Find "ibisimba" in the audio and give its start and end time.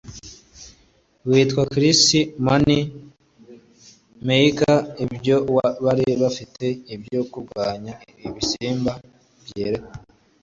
8.27-8.91